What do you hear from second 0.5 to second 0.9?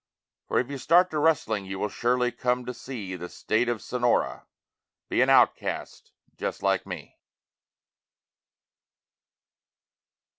if you